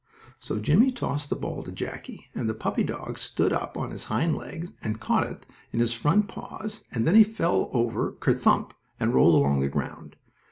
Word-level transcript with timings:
So 0.39 0.57
Jimmie 0.57 0.91
tossed 0.91 1.29
the 1.29 1.35
ball 1.35 1.61
to 1.61 1.71
Jackie, 1.71 2.31
and 2.33 2.49
the 2.49 2.55
puppy 2.55 2.83
dog 2.83 3.19
stood 3.19 3.53
up 3.53 3.77
on 3.77 3.91
his 3.91 4.05
hind 4.05 4.35
legs 4.35 4.73
and 4.81 4.99
caught 4.99 5.27
it 5.27 5.45
in 5.71 5.79
his 5.79 5.93
front 5.93 6.27
paws, 6.27 6.83
and 6.91 7.05
then 7.05 7.13
he 7.13 7.23
fell 7.23 7.65
right 7.65 7.69
over, 7.71 8.13
ker 8.13 8.33
thump, 8.33 8.73
and 8.99 9.13
rolled 9.13 9.35
along 9.35 9.59
the 9.59 9.67
ground. 9.69 10.15